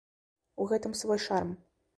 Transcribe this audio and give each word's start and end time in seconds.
У 0.65 0.67
гэтым 0.73 0.97
свой 1.03 1.23
шарм. 1.27 1.57